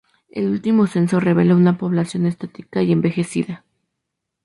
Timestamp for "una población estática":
1.55-2.81